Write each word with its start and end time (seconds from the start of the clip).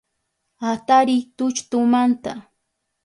Atariy 0.71 1.21
tulltumanta 1.37 2.31